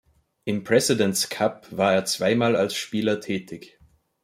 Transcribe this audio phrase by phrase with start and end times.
[0.45, 3.77] Im Presidents Cup war er zweimal als Spieler tätig.